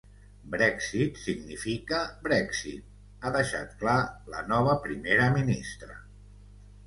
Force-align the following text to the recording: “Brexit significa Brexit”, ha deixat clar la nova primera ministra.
“Brexit 0.53 1.19
significa 1.23 1.99
Brexit”, 2.27 2.87
ha 3.27 3.31
deixat 3.35 3.77
clar 3.83 3.99
la 4.35 4.41
nova 4.53 4.75
primera 4.89 5.31
ministra. 5.37 6.01